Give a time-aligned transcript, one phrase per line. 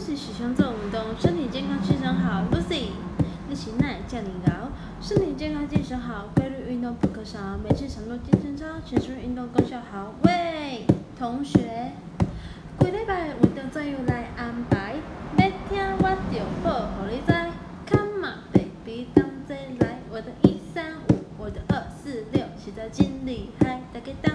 [0.00, 2.42] 是喜欢做运动，身体健康，精神好。
[2.50, 2.86] Lucy，
[3.50, 4.70] 你是哪这么搞？
[5.02, 7.38] 身体健康，精神好，规律运动不可少。
[7.62, 10.14] 每次上路健身操，全身运动功效好。
[10.22, 10.86] 喂，
[11.18, 11.92] 同学，
[12.78, 14.94] 规礼拜运动怎样来安排？
[15.36, 17.32] 每天我就好，互你知。
[17.86, 19.98] Come on，baby，当真来。
[20.10, 24.29] 我的一三五，我的二四六，实在真厉害，大家。